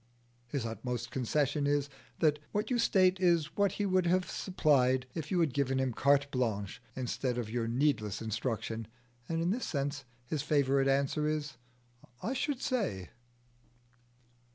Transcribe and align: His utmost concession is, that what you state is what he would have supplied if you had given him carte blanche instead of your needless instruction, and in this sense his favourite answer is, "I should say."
His 0.47 0.65
utmost 0.65 1.11
concession 1.11 1.67
is, 1.67 1.87
that 2.21 2.39
what 2.53 2.71
you 2.71 2.79
state 2.79 3.19
is 3.19 3.55
what 3.55 3.73
he 3.73 3.85
would 3.85 4.07
have 4.07 4.27
supplied 4.27 5.05
if 5.13 5.29
you 5.29 5.39
had 5.41 5.53
given 5.53 5.77
him 5.79 5.93
carte 5.93 6.31
blanche 6.31 6.81
instead 6.95 7.37
of 7.37 7.51
your 7.51 7.67
needless 7.67 8.19
instruction, 8.19 8.87
and 9.29 9.43
in 9.43 9.51
this 9.51 9.67
sense 9.67 10.05
his 10.25 10.41
favourite 10.41 10.87
answer 10.87 11.27
is, 11.27 11.57
"I 12.19 12.33
should 12.33 12.63
say." 12.63 13.11